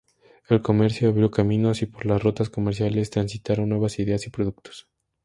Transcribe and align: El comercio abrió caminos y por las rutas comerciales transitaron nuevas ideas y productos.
El 0.49 0.63
comercio 0.63 1.09
abrió 1.09 1.29
caminos 1.29 1.83
y 1.83 1.85
por 1.85 2.07
las 2.07 2.23
rutas 2.23 2.49
comerciales 2.49 3.11
transitaron 3.11 3.69
nuevas 3.69 3.99
ideas 3.99 4.25
y 4.25 4.31
productos. 4.31 4.89